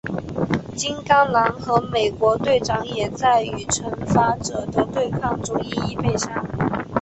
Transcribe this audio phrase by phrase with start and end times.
[0.75, 6.43] 金刚狼和美国队长也在与惩罚者的对抗中一一被杀。